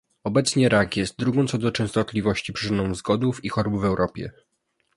Obecnie 0.23 0.69
rak 0.69 0.97
jest 0.97 1.17
drugą 1.19 1.47
co 1.47 1.57
do 1.57 1.71
częstotliwości 1.71 2.53
przyczyną 2.53 2.95
zgonów 2.95 3.43
i 3.45 3.49
chorób 3.49 3.81
w 3.81 3.85
Europie 3.85 4.31